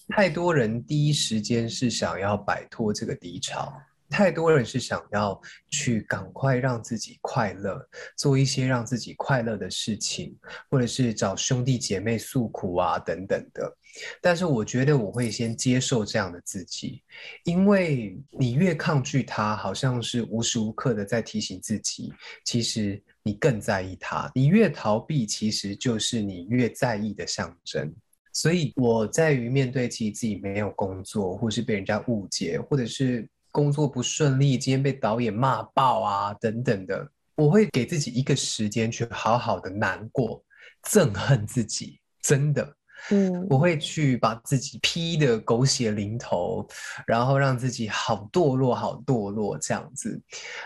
[0.09, 3.73] 太多人第一时间是想要摆脱这个低潮。
[4.13, 5.41] 太多人是想要
[5.71, 7.81] 去赶快让自己快乐，
[8.15, 10.37] 做一些让自己快乐的事情，
[10.71, 13.75] 或者是找兄弟姐妹诉苦啊等等的。
[14.21, 17.03] 但是我觉得我会先接受这样的自己，
[17.45, 22.13] 因为你越抗拒他，好像是无时无刻的在提醒自己，
[22.45, 24.31] 其实你更在意他。
[24.35, 27.91] 你越逃避，其实就是你越在意的象征。
[28.35, 33.27] 所以我在于面对其实自己没有工作，或是被人家误解，或者是。
[33.53, 40.43] 工作不顺利，今天被导演骂爆啊，等等的，我会给自己一个时间去好好的难过、
[40.89, 42.77] 憎恨自己，真的，
[43.11, 46.67] 嗯，我会去把自己批的狗血淋头，
[47.07, 50.21] 然后让自己好堕落、好堕落这样子。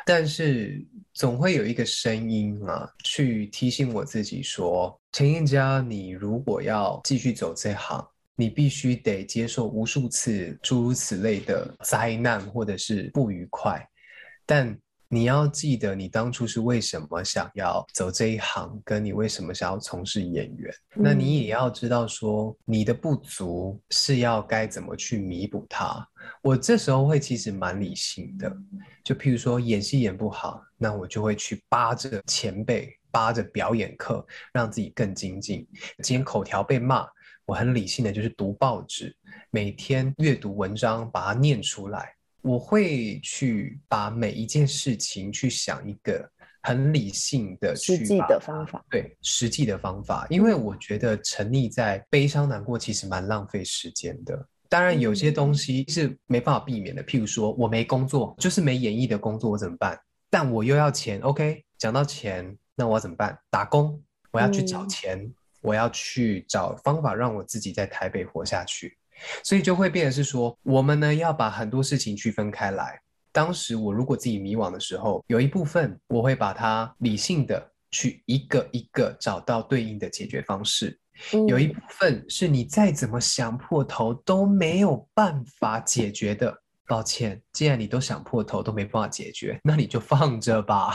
[0.07, 0.81] 但是
[1.13, 8.07] 总会有一个声音啊，去提醒我自己说：陈燕佳，你如果要继续走这行。
[8.37, 13.85] 你必须得接受无数次诸如此类的灾难或者是不愉快，
[14.45, 14.79] 但
[15.09, 20.75] 你要记得你当初是为什么想要走这一行，跟你为什么想要从事演员。
[20.95, 26.07] 那你也要知道说你的不足是要该怎么去弥补它。
[26.43, 28.55] 我这时候会其实蛮理性的，
[29.05, 35.67] 就譬如说演戏演不好，那我就会去扒着前辈，扒着表演课，让自己更精进。
[36.03, 37.07] 今天口条被骂。
[37.47, 39.17] 我很理性的，就是读报纸，
[39.51, 42.13] 每天阅读文章，把它念出来。
[42.43, 46.29] 我会去把每一件事情去想一个
[46.63, 48.85] 很理性的、实际的方法。
[48.91, 54.45] 对，实际的方法，因为我觉得沉溺在悲伤难过其实蛮浪费时间的。
[54.69, 59.97] 当然，有些东西是没办法避免的，譬如说我没工作，就是没演艺的工作，我怎么办？
[60.29, 61.65] 但我又要钱，OK？
[61.79, 63.39] 讲到钱，那我怎么办？
[63.51, 65.33] 打工，我要去找钱。
[65.67, 68.97] 我要去找方法让我自己在台北活下去。
[69.43, 73.01] 所以就会变得是说，我们呢要把很多事情区分开来。
[73.33, 80.99] 当时我如果自己迷惘的时候，有一部分我会把它理性的去一个一个找到对应的解决方式，
[81.49, 86.63] 有一部分是你再怎么想破头都没有办法解决的。
[86.89, 90.95] 抱歉，既然你都想破头都没办法解决，那你就放着吧。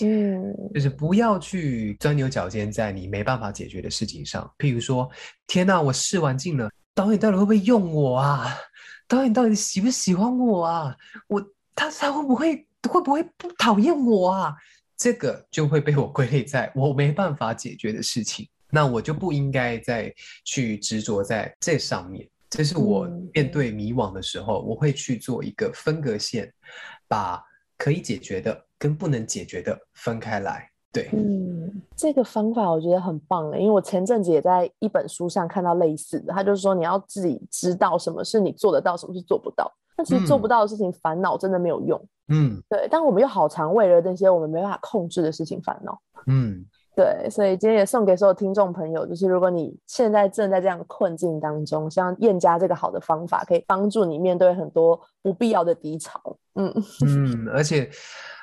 [0.00, 4.50] 嗯，就是不要去钻牛角尖在你没办法解决的事情上。
[4.58, 5.08] 譬如说，
[5.46, 8.56] 天哪，我试完镜了，导演到底会不会用我啊？
[9.06, 10.96] 导演到底喜不喜欢我啊？
[11.28, 11.40] 我
[11.76, 14.54] 他他会不会会不会不讨厌我啊？
[14.96, 20.12] 这个就会被我归类在我没办法解决的事情，那我就不应该再
[20.44, 22.28] 去执着在这上面。
[22.50, 26.52] 这是我面对迷惘的时候，我会去做一个分隔线，
[27.08, 27.42] 把
[27.84, 30.66] 可以解决的跟不能解决的分开来。
[30.90, 39.70] 对，嗯，这个方法我觉得很棒的，因为我前阵子也在一本书上看到类似的，他就是说你要自己知道什么是你做得到，什么是做不到。
[39.96, 42.02] 但其实做不到的事情烦恼真的没有用。
[42.28, 46.00] 嗯，对，但我们又好常为了那些我们没办法控制的事情烦恼。
[46.26, 46.64] 嗯。
[46.96, 56.20] 对，所以今天也送给所有听众朋友，就是如果你现在正在这样困境当中，像燕家这个好的方法，可以帮助你面对很多不必要的低潮。
[56.54, 56.72] 嗯
[57.04, 57.90] 嗯，而且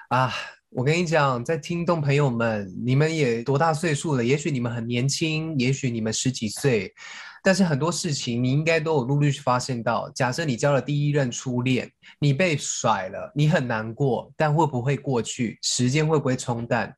[0.09, 0.29] 啊，
[0.71, 4.23] 我跟你讲，在听众朋友们，你们也多大岁数了？
[4.23, 6.93] 也许你们很年轻，也许你们十几岁，
[7.41, 10.09] 但是很多事情你应该都有陆续发现到。
[10.13, 11.89] 假设你交了第一任初恋，
[12.19, 15.57] 你被甩了，你很难过，但会不会过去？
[15.61, 16.93] 时间会不会冲淡？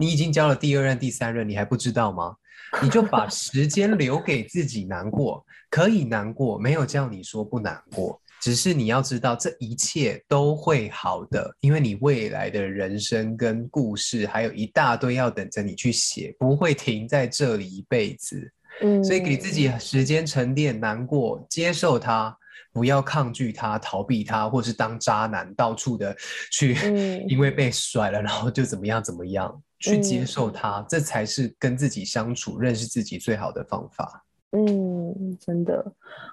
[0.00, 2.34] 你已经交了第二任、第三任，你还不知道吗？
[2.82, 18.50] 你就把时间留给自己难过，可以难过，没有叫你说不难过，只是你要知道这一切都会好的，因为你未来的人生跟故事还有一大堆要等着你去写，不会停在这里一辈子。
[18.80, 22.34] 嗯，所以给自己时间沉淀，难过，接受它。
[22.72, 26.16] 不要抗拒他，逃避他，或是当渣男到处的
[26.52, 26.76] 去，
[27.26, 34.24] 因为被甩了，然后就怎么样怎么样，去接受他，这才是跟自己相处、认识自己最好的方法。
[34.52, 35.92] 嗯，真的，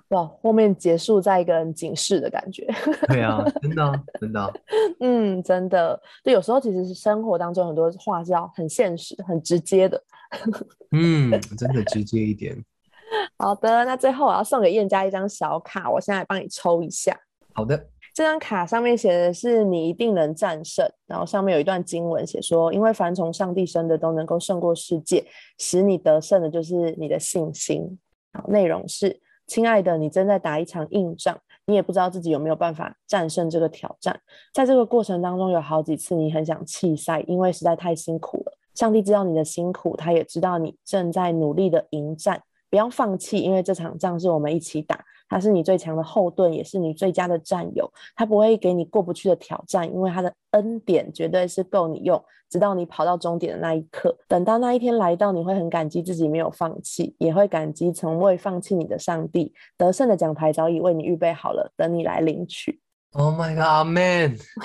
[0.10, 2.68] 哇，后面结束在一个很警示的感觉。
[3.08, 4.54] 对啊，真的，真的。
[5.00, 10.04] 嗯，真的，对，有时候其实是生活当中很多话是要很现实、很直接的。
[10.92, 12.58] 嗯，真的直接一点。
[13.38, 17.16] 好的，那最后我要送给燕家一张小卡，我现在帮你抽一下。
[17.54, 17.88] 好的，
[18.18, 25.24] 这张卡上面写的是你一定能战胜，然后上面有一段经文写说，因为凡从上帝生的都能够胜过世界，
[25.60, 28.00] 使你得胜的就是你的信心。
[28.48, 31.38] 内容是：亲爱的，你正在打一场硬仗，
[31.68, 34.20] 你也不知道自己有没有办法战胜这个挑战。
[34.52, 38.58] 在这个过程当中，有好几次你很想弃赛，因为实在太辛苦了。
[38.74, 42.42] 上帝知道你的辛苦，他也知道你正在努力的迎战。
[42.70, 45.04] 不要放弃，因为这场仗是我们一起打。
[45.30, 47.92] 他是你最强的后盾，也是你最佳的战友。
[48.16, 54.18] 他不会给你过不去的挑战，因为他的恩典绝对是够你用，直到你跑到终点的那一刻。
[54.30, 59.54] 等到那一天来到，你会很感激自己没有放弃，也会感激从未放弃你的上帝。
[59.78, 62.80] 得胜的奖牌早已为你预备好了，等你来领取。
[63.14, 64.38] Oh my God, man！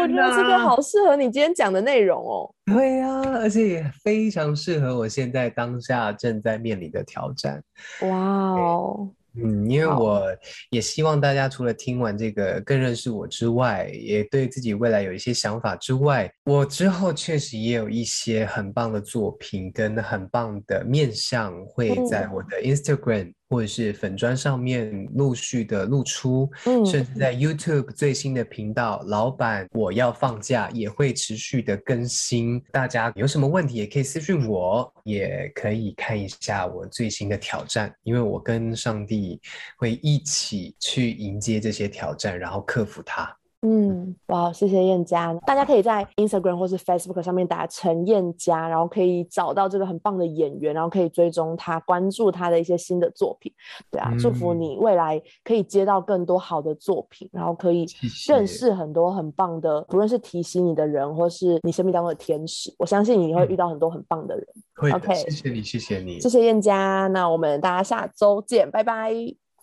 [0.00, 2.50] 我觉得这个好适合你今天讲的内容哦。
[2.64, 7.62] 对呀，而且也非常适合我现在当下正在面临的挑战。
[8.00, 9.10] 哇哦！
[9.38, 10.24] 嗯，因为我
[10.70, 23.34] 也希望大家除了听完这个更认识我之外，也对自己未来有一些想法之外，我之后确实也有一些很棒的作品跟很棒的面相会在我的 Instagram。
[23.48, 32.60] 或者是粉砖上面陆续的露出，嗯，甚至在 YouTube 最新的频道“老板我要放假”也会持续的更新。
[32.72, 39.40] 大家有什么问题也可以私信我，也可以看一下我最新的挑战，因为我跟上帝
[39.76, 43.36] 会一起去迎接这些挑战，然后克服它。
[43.62, 45.34] 嗯，哇，谢谢燕佳。
[45.46, 53.52] 大家可以在 Instagram 或是 Facebook 上面打陈燕佳，然后可以找到这个很棒的演员，然后可以追踪他，关注他的一些新的作品。
[53.90, 57.86] 对啊，祝福你未来可以接到更多好的作品，然后可以
[58.28, 62.72] 认识很多很棒的，不论是提醒你的人，或是你生命当中的天使。
[62.78, 64.46] 我相信你会遇到很多很棒的人。
[64.94, 67.08] OK，谢谢你，谢谢你，谢谢燕佳。
[67.08, 69.12] 那我们大家下周见，拜拜，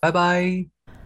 [0.00, 0.73] 拜拜。